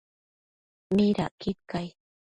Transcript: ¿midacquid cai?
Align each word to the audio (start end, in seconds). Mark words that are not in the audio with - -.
¿midacquid 0.95 1.57
cai? 1.71 1.87